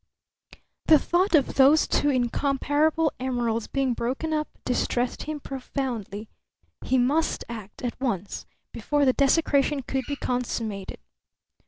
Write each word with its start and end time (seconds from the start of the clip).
The 0.87 0.97
thought 0.97 1.35
of 1.35 1.53
those 1.53 1.87
two 1.87 2.09
incomparable 2.09 3.11
emeralds 3.19 3.67
being 3.67 3.93
broken 3.93 4.33
up 4.33 4.47
distressed 4.65 5.21
him 5.21 5.39
profoundly. 5.39 6.27
He 6.83 6.97
must 6.97 7.45
act 7.47 7.83
at 7.83 8.01
once, 8.01 8.47
before 8.73 9.05
the 9.05 9.13
desecration 9.13 9.83
could 9.83 10.05
be 10.07 10.15
consummated. 10.15 10.97